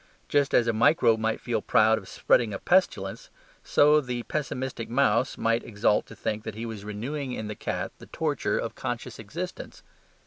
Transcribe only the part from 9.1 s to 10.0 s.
existence.